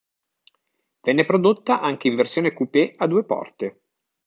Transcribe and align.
Venne 1.01 1.25
prodotta 1.27 1.79
anche 1.79 2.07
in 2.07 2.15
versione 2.15 2.53
coupé 2.53 2.95
a 2.97 3.05
due 3.05 3.23
porte. 3.23 3.81